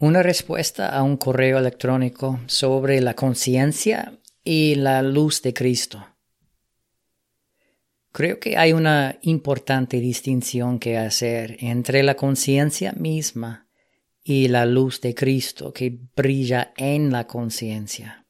una 0.00 0.22
respuesta 0.22 0.88
a 0.88 1.02
un 1.02 1.18
correo 1.18 1.58
electrónico 1.58 2.40
sobre 2.46 3.02
la 3.02 3.14
conciencia 3.14 4.18
y 4.42 4.74
la 4.74 5.02
luz 5.02 5.42
de 5.42 5.52
Cristo. 5.52 6.06
Creo 8.10 8.40
que 8.40 8.56
hay 8.56 8.72
una 8.72 9.18
importante 9.20 10.00
distinción 10.00 10.78
que 10.78 10.96
hacer 10.96 11.58
entre 11.60 12.02
la 12.02 12.14
conciencia 12.14 12.92
misma 12.92 13.68
y 14.24 14.48
la 14.48 14.64
luz 14.64 15.02
de 15.02 15.14
Cristo 15.14 15.72
que 15.72 15.98
brilla 16.16 16.72
en 16.78 17.12
la 17.12 17.26
conciencia. 17.26 18.26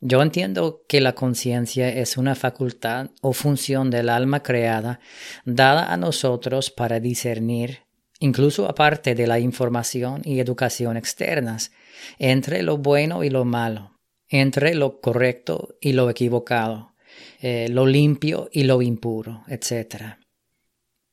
Yo 0.00 0.22
entiendo 0.22 0.84
que 0.86 1.00
la 1.00 1.16
conciencia 1.16 1.88
es 1.88 2.16
una 2.16 2.36
facultad 2.36 3.10
o 3.22 3.32
función 3.32 3.90
del 3.90 4.08
alma 4.08 4.44
creada 4.44 5.00
dada 5.44 5.92
a 5.92 5.96
nosotros 5.96 6.70
para 6.70 7.00
discernir, 7.00 7.85
incluso 8.20 8.68
aparte 8.68 9.14
de 9.14 9.26
la 9.26 9.38
información 9.38 10.22
y 10.24 10.40
educación 10.40 10.96
externas, 10.96 11.72
entre 12.18 12.62
lo 12.62 12.78
bueno 12.78 13.24
y 13.24 13.30
lo 13.30 13.44
malo, 13.44 13.98
entre 14.28 14.74
lo 14.74 15.00
correcto 15.00 15.76
y 15.80 15.92
lo 15.92 16.10
equivocado, 16.10 16.94
eh, 17.40 17.68
lo 17.70 17.86
limpio 17.86 18.48
y 18.52 18.64
lo 18.64 18.82
impuro, 18.82 19.44
etc. 19.48 20.16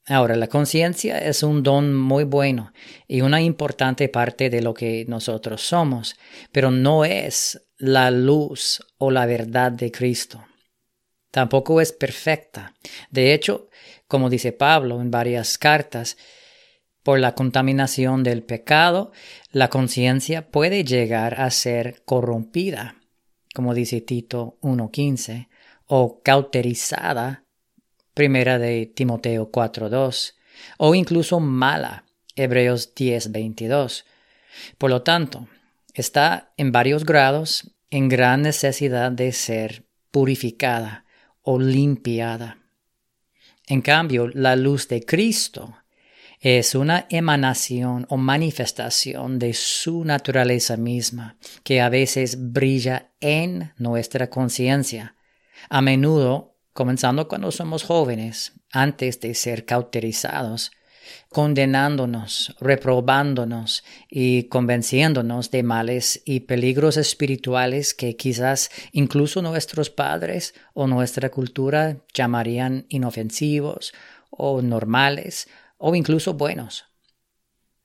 Ahora, 0.05 0.36
la 0.36 0.48
conciencia 0.48 1.18
es 1.20 1.44
un 1.44 1.64
don 1.64 1.95
muy 1.95 2.26
bueno 2.26 2.73
y 3.08 3.22
una 3.22 3.42
importante 3.42 4.09
parte 4.09 4.50
de 4.50 4.62
lo 4.62 4.73
que 4.73 5.06
nosotros 5.08 5.62
somos, 5.62 6.17
pero 6.52 6.72
no 6.72 7.06
es 7.06 7.70
la 7.78 8.12
luz 8.12 8.86
o 8.98 9.12
la 9.12 9.26
verdad 9.26 9.72
de 9.72 9.92
Cristo. 9.92 10.45
Tampoco 11.31 11.80
es 11.80 11.94
perfecta. 11.94 12.73
De 13.09 13.34
hecho, 13.34 13.70
como 14.08 14.30
dice 14.30 14.52
Pablo 14.52 15.02
en 15.02 15.09
varias 15.09 15.58
cartas, 15.58 16.17
por 17.04 17.20
la 17.20 17.36
contaminación 17.36 18.24
del 18.24 18.44
pecado, 18.44 19.12
la 19.52 19.70
conciencia 19.70 20.50
puede 20.50 20.86
llegar 20.86 21.40
a 21.40 21.52
ser 21.52 22.02
corrompida, 22.06 22.95
como 23.54 23.73
dice 23.73 24.02
Tito 24.02 24.58
1.15, 24.62 25.50
o 25.86 26.22
cauterizada, 26.23 27.44
primera 28.14 28.58
de 28.58 28.86
Timoteo 28.86 29.52
4.2, 29.52 30.36
o 30.78 30.95
incluso 30.95 31.40
mala, 31.40 32.06
Hebreos 32.36 32.95
10.22. 32.95 34.06
Por 34.78 34.90
lo 34.90 35.02
tanto, 35.04 35.48
está 35.94 36.54
en 36.58 36.72
varios 36.72 37.06
grados 37.06 37.72
en 37.90 38.08
gran 38.08 38.42
necesidad 38.42 39.12
de 39.12 39.34
ser 39.34 39.86
purificada 40.10 41.06
o 41.42 41.60
limpiada. 41.60 42.60
En 43.67 43.82
cambio, 43.82 44.30
la 44.30 44.56
luz 44.56 44.88
de 44.88 45.06
Cristo 45.06 45.76
es 46.44 46.75
una 46.75 47.08
emanación 47.09 48.05
o 48.09 48.17
manifestación 48.17 49.39
de 49.39 49.53
su 49.53 50.03
naturaleza 50.03 50.75
misma, 50.75 51.38
que 51.63 51.80
a 51.80 51.88
veces 51.88 52.52
brilla 52.52 53.11
en 53.22 53.72
nuestra 53.77 54.30
conciencia, 54.30 55.16
a 55.69 55.81
menudo 55.81 56.58
comenzando 56.73 57.30
cuando 57.30 57.49
somos 57.49 57.83
jóvenes, 57.83 58.52
antes 58.73 59.21
de 59.21 59.36
ser 59.36 59.64
cauterizados, 59.64 60.73
condenándonos, 61.30 62.53
reprobándonos 62.59 63.86
y 64.09 64.44
convenciéndonos 64.44 65.49
de 65.49 65.64
males 65.64 66.23
y 66.25 66.41
peligros 66.41 66.97
espirituales 66.97 67.94
que 67.94 68.17
quizás 68.17 68.69
incluso 68.91 69.41
nuestros 69.41 69.89
padres 69.89 70.55
o 70.73 70.88
nuestra 70.88 71.30
cultura 71.30 71.99
llamarían 72.14 72.86
inofensivos 72.89 73.94
o 74.30 74.61
normales 74.61 75.47
o 75.86 75.95
incluso 75.95 76.34
buenos. 76.34 76.86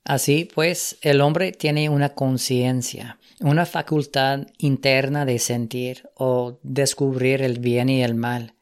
Así 0.05 0.49
pues, 0.55 0.99
el 1.03 1.21
hombre 1.21 1.51
tiene 1.51 1.89
una 1.89 2.11
conciencia, 2.11 3.19
una 3.41 3.67
facultad 3.67 4.47
interna 4.59 5.25
de 5.25 5.41
sentir 5.41 6.09
o 6.15 6.61
descubrir 6.63 7.43
el 7.43 7.59
bien 7.59 7.89
y 7.89 8.05
el 8.05 8.15
mal, 8.15 8.55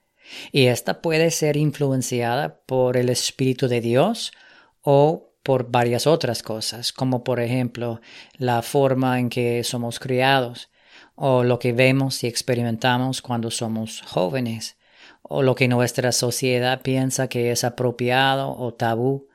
y 0.52 0.66
esta 0.66 1.02
puede 1.02 1.30
ser 1.30 1.58
influenciada 1.58 2.62
por 2.64 2.96
el 2.96 3.10
Espíritu 3.10 3.68
de 3.68 3.82
Dios 3.82 4.32
o 4.80 5.34
por 5.42 5.70
varias 5.70 6.06
otras 6.06 6.42
cosas, 6.42 6.94
como 6.94 7.22
por 7.22 7.38
ejemplo 7.38 8.00
la 8.38 8.62
forma 8.62 9.20
en 9.20 9.28
que 9.28 9.62
somos 9.64 10.00
criados, 10.00 10.70
o 11.14 11.44
lo 11.44 11.58
que 11.58 11.74
vemos 11.74 12.24
y 12.24 12.26
experimentamos 12.26 13.20
cuando 13.20 13.50
somos 13.50 14.00
jóvenes, 14.00 14.75
o 15.28 15.42
lo 15.42 15.54
que 15.54 15.68
nuestra 15.68 16.12
sociedad 16.12 16.82
piensa 16.82 17.28
que 17.28 17.50
es 17.50 17.64
apropiado 17.64 18.56
o 18.56 18.74
tabú, 18.74 19.28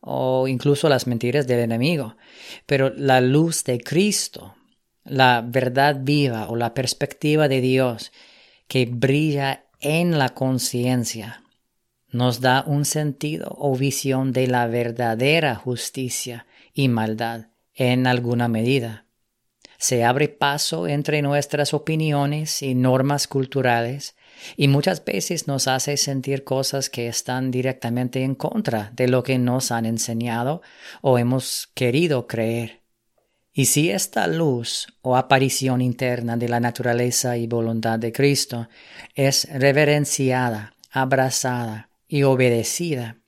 o 0.00 0.48
incluso 0.48 0.88
las 0.88 1.06
mentiras 1.06 1.46
del 1.46 1.60
enemigo. 1.60 2.16
Pero 2.66 2.90
la 2.90 3.20
luz 3.20 3.64
de 3.64 3.80
Cristo, 3.80 4.54
la 5.04 5.42
verdad 5.46 5.96
viva 6.00 6.48
o 6.48 6.56
la 6.56 6.74
perspectiva 6.74 7.48
de 7.48 7.60
Dios 7.60 8.12
que 8.68 8.86
brilla 8.86 9.64
en 9.80 10.18
la 10.18 10.30
conciencia, 10.30 11.42
nos 12.10 12.40
da 12.40 12.64
un 12.66 12.84
sentido 12.84 13.54
o 13.58 13.76
visión 13.76 14.32
de 14.32 14.46
la 14.46 14.66
verdadera 14.66 15.54
justicia 15.56 16.46
y 16.72 16.88
maldad 16.88 17.48
en 17.74 18.06
alguna 18.06 18.48
medida. 18.48 19.06
Se 19.78 20.04
abre 20.04 20.28
paso 20.28 20.86
entre 20.86 21.22
nuestras 21.22 21.74
opiniones 21.74 22.62
y 22.62 22.74
normas 22.74 23.26
culturales 23.26 24.14
y 24.56 24.68
muchas 24.68 25.04
veces 25.04 25.46
nos 25.46 25.68
hace 25.68 25.96
sentir 25.96 26.44
cosas 26.44 26.90
que 26.90 27.08
están 27.08 27.50
directamente 27.50 28.22
en 28.22 28.34
contra 28.34 28.90
de 28.94 29.08
lo 29.08 29.22
que 29.22 29.38
nos 29.38 29.70
han 29.70 29.86
enseñado 29.86 30.62
o 31.00 31.18
hemos 31.18 31.68
querido 31.74 32.26
creer. 32.26 32.82
Y 33.52 33.66
si 33.66 33.90
esta 33.90 34.26
luz 34.26 34.88
o 35.00 35.16
aparición 35.16 35.80
interna 35.80 36.36
de 36.36 36.48
la 36.48 36.58
naturaleza 36.58 37.36
y 37.36 37.46
voluntad 37.46 38.00
de 38.00 38.12
Cristo 38.12 38.68
es 39.14 39.48
reverenciada, 39.52 40.74
abrazada 40.90 41.90
y 42.08 42.24
obedecida, 42.24 43.18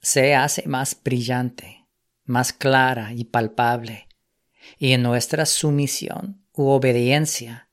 se 0.00 0.34
hace 0.34 0.66
más 0.66 0.96
brillante, 1.02 1.86
más 2.24 2.52
clara 2.52 3.12
y 3.12 3.24
palpable, 3.24 4.08
y 4.78 4.92
en 4.92 5.02
nuestra 5.02 5.46
sumisión 5.46 6.44
u 6.52 6.68
obediencia 6.68 7.68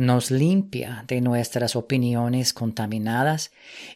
nos 0.00 0.30
limpia 0.30 1.04
de 1.06 1.20
nuestras 1.20 1.76
opiniones 1.76 2.54
contaminadas 2.54 3.52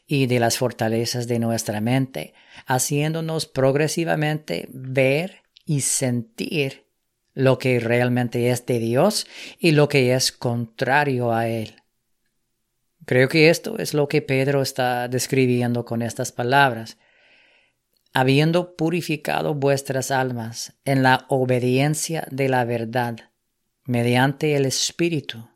y 0.07 0.27
de 0.27 0.39
las 0.39 0.59
fortalezas 0.59 1.27
de 1.27 1.39
nuestra 1.39 1.81
mente, 1.81 2.35
haciéndonos 2.67 3.47
progresivamente 3.47 4.69
ver 4.71 5.43
y 5.65 5.81
sentir 5.81 6.85
lo 7.33 7.59
que 7.59 7.81
realmente 7.81 8.51
es 8.51 8.67
de 8.67 8.81
Dios 8.81 9.27
y 9.59 9.71
lo 9.71 9.89
que 9.89 10.15
es 10.15 10.31
contrario 10.31 11.33
a 11.33 11.49
Él. 11.49 11.77
Creo 13.07 13.29
que 13.31 13.49
esto 13.49 13.79
es 13.79 13.95
lo 13.95 14.07
que 14.07 14.21
Pedro 14.21 14.61
está 14.61 15.09
describiendo 15.09 15.87
con 15.87 16.03
estas 16.03 16.33
palabras. 16.33 16.99
Habiendo 18.13 18.77
purificado 18.77 19.55
vuestras 19.55 20.11
almas 20.11 20.75
en 20.85 21.03
la 21.03 21.25
obediencia 21.29 22.27
de 22.31 22.51
la 22.51 22.67
verdad, 22.67 23.17
mediante 23.87 24.55
el 24.55 24.67
Espíritu, 24.67 25.49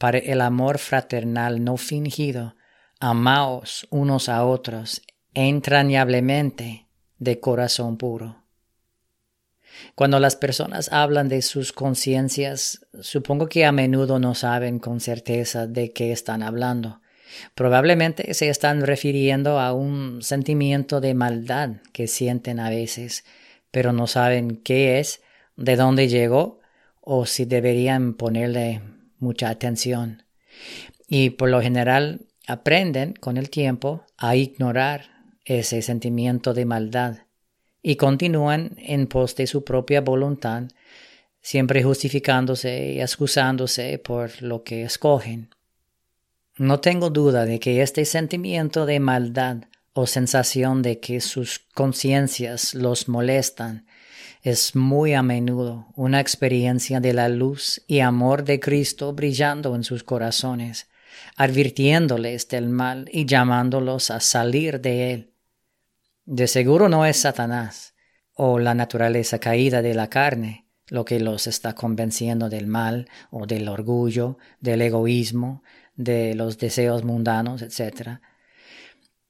para 0.00 0.16
el 0.16 0.40
amor 0.40 0.78
fraternal 0.78 1.62
no 1.62 1.76
fingido, 1.76 2.56
amaos 3.00 3.86
unos 3.90 4.30
a 4.30 4.46
otros 4.46 5.02
entrañablemente 5.34 6.86
de 7.18 7.38
corazón 7.38 7.98
puro. 7.98 8.42
Cuando 9.94 10.18
las 10.18 10.36
personas 10.36 10.90
hablan 10.90 11.28
de 11.28 11.42
sus 11.42 11.74
conciencias, 11.74 12.86
supongo 13.02 13.50
que 13.50 13.66
a 13.66 13.72
menudo 13.72 14.18
no 14.18 14.34
saben 14.34 14.78
con 14.78 15.00
certeza 15.00 15.66
de 15.66 15.92
qué 15.92 16.12
están 16.12 16.42
hablando. 16.42 17.02
Probablemente 17.54 18.32
se 18.32 18.48
están 18.48 18.80
refiriendo 18.80 19.60
a 19.60 19.74
un 19.74 20.22
sentimiento 20.22 21.02
de 21.02 21.12
maldad 21.12 21.72
que 21.92 22.08
sienten 22.08 22.58
a 22.58 22.70
veces, 22.70 23.22
pero 23.70 23.92
no 23.92 24.06
saben 24.06 24.56
qué 24.56 24.98
es, 24.98 25.20
de 25.58 25.76
dónde 25.76 26.08
llegó 26.08 26.60
o 27.02 27.26
si 27.26 27.44
deberían 27.44 28.14
ponerle 28.14 28.80
mucha 29.20 29.48
atención. 29.48 30.24
Y 31.06 31.30
por 31.30 31.48
lo 31.48 31.60
general 31.60 32.26
aprenden 32.46 33.14
con 33.14 33.36
el 33.36 33.50
tiempo 33.50 34.04
a 34.16 34.36
ignorar 34.36 35.10
ese 35.44 35.82
sentimiento 35.82 36.54
de 36.54 36.64
maldad 36.64 37.18
y 37.82 37.96
continúan 37.96 38.76
en 38.78 39.06
pos 39.06 39.36
de 39.36 39.46
su 39.46 39.64
propia 39.64 40.00
voluntad, 40.00 40.64
siempre 41.40 41.82
justificándose 41.82 42.92
y 42.92 43.00
excusándose 43.00 43.98
por 43.98 44.42
lo 44.42 44.62
que 44.62 44.82
escogen. 44.82 45.54
No 46.56 46.80
tengo 46.80 47.08
duda 47.08 47.46
de 47.46 47.58
que 47.58 47.80
este 47.80 48.04
sentimiento 48.04 48.84
de 48.84 49.00
maldad 49.00 49.64
o 49.92 50.06
sensación 50.06 50.82
de 50.82 51.00
que 51.00 51.20
sus 51.20 51.60
conciencias 51.74 52.74
los 52.74 53.08
molestan 53.08 53.86
es 54.42 54.74
muy 54.74 55.14
a 55.14 55.22
menudo 55.22 55.88
una 55.96 56.20
experiencia 56.20 57.00
de 57.00 57.12
la 57.12 57.28
luz 57.28 57.82
y 57.86 58.00
amor 58.00 58.44
de 58.44 58.60
Cristo 58.60 59.12
brillando 59.12 59.74
en 59.74 59.84
sus 59.84 60.02
corazones, 60.02 60.88
advirtiéndoles 61.36 62.48
del 62.48 62.68
mal 62.68 63.08
y 63.12 63.26
llamándolos 63.26 64.10
a 64.10 64.20
salir 64.20 64.80
de 64.80 65.12
él. 65.12 65.32
De 66.24 66.46
seguro 66.46 66.88
no 66.88 67.06
es 67.06 67.18
Satanás 67.18 67.94
o 68.34 68.58
la 68.58 68.74
naturaleza 68.74 69.38
caída 69.38 69.82
de 69.82 69.94
la 69.94 70.08
carne 70.08 70.70
lo 70.90 71.04
que 71.04 71.20
los 71.20 71.46
está 71.46 71.74
convenciendo 71.74 72.50
del 72.50 72.66
mal 72.66 73.08
o 73.30 73.46
del 73.46 73.68
orgullo, 73.68 74.38
del 74.60 74.82
egoísmo, 74.82 75.62
de 75.94 76.34
los 76.34 76.58
deseos 76.58 77.04
mundanos, 77.04 77.62
etc. 77.62 78.20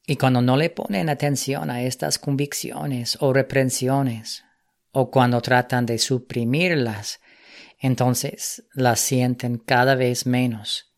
Y 0.07 0.17
cuando 0.17 0.41
no 0.41 0.57
le 0.57 0.71
ponen 0.71 1.09
atención 1.09 1.71
a 1.71 1.83
estas 1.83 2.19
convicciones 2.19 3.19
o 3.21 3.33
reprensiones, 3.33 4.45
o 4.93 5.11
cuando 5.11 5.41
tratan 5.41 5.87
de 5.87 5.99
suprimirlas, 5.99 7.21
entonces 7.79 8.65
las 8.75 9.01
sienten 9.01 9.59
cada 9.59 9.95
vez 9.95 10.27
menos, 10.27 10.95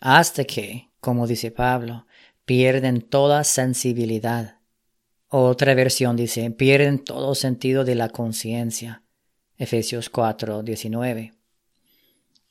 hasta 0.00 0.44
que, 0.44 0.90
como 1.00 1.26
dice 1.26 1.50
Pablo, 1.50 2.06
pierden 2.44 3.02
toda 3.02 3.44
sensibilidad. 3.44 4.60
Otra 5.28 5.74
versión 5.74 6.16
dice, 6.16 6.50
pierden 6.50 7.02
todo 7.02 7.34
sentido 7.34 7.84
de 7.84 7.94
la 7.94 8.08
conciencia. 8.10 9.02
Efesios 9.56 10.10
4, 10.10 10.62
19. 10.62 11.35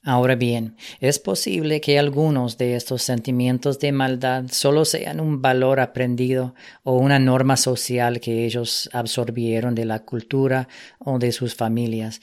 Ahora 0.07 0.35
bien, 0.35 0.75
es 0.99 1.17
posible 1.17 1.81
que 1.81 1.97
algunos 1.97 2.59
de 2.59 2.75
estos 2.75 3.01
sentimientos 3.01 3.79
de 3.79 3.91
maldad 3.91 4.45
solo 4.51 4.85
sean 4.85 5.19
un 5.19 5.41
valor 5.41 5.79
aprendido 5.79 6.53
o 6.83 6.95
una 6.95 7.17
norma 7.17 7.57
social 7.57 8.19
que 8.19 8.45
ellos 8.45 8.87
absorbieron 8.93 9.73
de 9.73 9.85
la 9.85 10.03
cultura 10.03 10.67
o 10.99 11.17
de 11.17 11.31
sus 11.31 11.55
familias, 11.55 12.21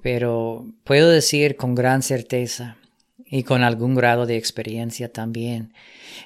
pero 0.00 0.72
puedo 0.84 1.10
decir 1.10 1.56
con 1.56 1.74
gran 1.74 2.00
certeza 2.00 2.78
y 3.26 3.42
con 3.42 3.62
algún 3.62 3.94
grado 3.94 4.24
de 4.24 4.38
experiencia 4.38 5.12
también, 5.12 5.74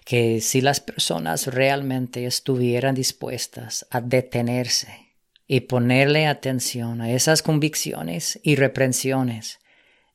que 0.05 0.41
si 0.41 0.61
las 0.61 0.79
personas 0.79 1.49
realmente 1.49 2.27
estuvieran 2.27 2.95
dispuestas 2.95 3.89
a 3.91 4.01
detenerse 4.01 5.17
y 5.49 5.63
ponerle 5.63 6.29
atención 6.29 7.01
a 7.01 7.11
esas 7.11 7.43
convicciones 7.43 8.39
y 8.45 8.55
reprensiones, 8.55 9.59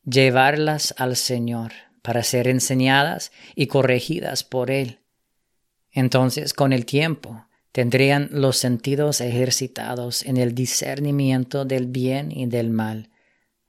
llevarlas 0.10 0.96
al 0.98 1.16
Señor 1.16 1.74
para 2.02 2.24
ser 2.24 2.48
enseñadas 2.48 3.32
y 3.56 3.68
corregidas 3.68 4.44
por 4.44 4.72
Él. 4.72 5.00
Entonces, 5.92 6.54
con 6.54 6.72
el 6.72 6.86
tiempo, 6.86 7.46
tendrían 7.74 8.30
los 8.32 8.58
sentidos 8.58 9.20
ejercitados 9.20 10.24
en 10.24 10.38
el 10.38 10.56
discernimiento 10.56 11.66
del 11.66 11.88
bien 11.88 12.32
y 12.32 12.46
del 12.46 12.70
mal. 12.70 13.10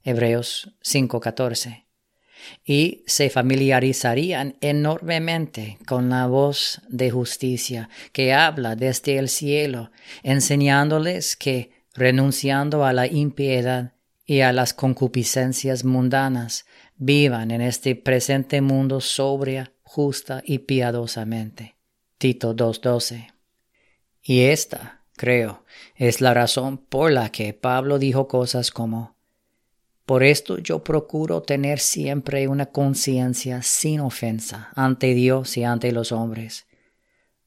Hebreos 0.05 0.73
5:14. 0.82 1.87
Y 2.64 3.02
se 3.06 3.31
familiarizarían 3.31 4.56
enormemente 4.61 5.79
con 5.87 6.08
la 6.08 6.29
voz 6.29 6.81
de 6.88 7.11
justicia 7.11 7.88
que 8.12 8.32
habla 8.32 8.76
desde 8.76 9.19
el 9.19 9.29
cielo, 9.29 9.90
enseñándoles 10.23 11.35
que, 11.35 11.73
renunciando 11.94 12.85
a 12.85 12.93
la 12.93 13.08
impiedad, 13.08 13.98
y 14.28 14.42
a 14.42 14.52
las 14.52 14.75
concupiscencias 14.75 15.86
mundanas, 15.86 16.66
vivan 16.96 17.50
en 17.50 17.62
este 17.62 17.96
presente 17.96 18.60
mundo 18.60 19.00
sobria, 19.00 19.72
justa 19.82 20.42
y 20.44 20.58
piadosamente. 20.58 21.76
Tito 22.19 22.54
2.12. 22.54 23.32
Y 24.22 24.42
esta, 24.42 25.00
creo, 25.16 25.64
es 25.94 26.20
la 26.20 26.34
razón 26.34 26.76
por 26.76 27.10
la 27.10 27.32
que 27.32 27.54
Pablo 27.54 27.98
dijo 27.98 28.28
cosas 28.28 28.70
como 28.70 29.16
Por 30.04 30.22
esto 30.22 30.58
yo 30.58 30.84
procuro 30.84 31.40
tener 31.40 31.78
siempre 31.78 32.48
una 32.48 32.66
conciencia 32.66 33.62
sin 33.62 34.00
ofensa 34.00 34.69
ante 34.75 35.14
Dios 35.14 35.56
y 35.56 35.64
ante 35.64 35.90
los 35.90 36.12
hombres. 36.12 36.66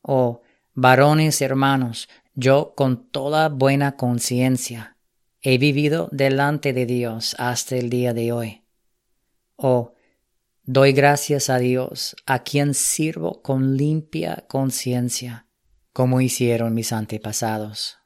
O 0.01 0.41
varones 0.73 1.43
hermanos, 1.43 2.09
yo 2.33 2.73
con 2.75 3.05
toda 3.11 3.49
buena 3.49 3.97
conciencia 3.97 4.97
he 5.41 5.57
vivido 5.57 6.07
delante 6.11 6.73
de 6.73 6.85
Dios 6.85 7.35
hasta 7.39 7.75
el 7.75 7.89
día 7.89 8.13
de 8.13 8.31
hoy. 8.31 8.63
Oh, 9.55 9.93
doy 10.63 10.93
gracias 10.93 11.49
a 11.49 11.57
Dios, 11.57 12.15
a 12.25 12.43
quien 12.43 12.73
sirvo 12.73 13.41
con 13.41 13.77
limpia 13.77 14.45
conciencia, 14.47 15.47
como 15.93 16.21
hicieron 16.21 16.73
mis 16.73 16.93
antepasados. 16.93 18.00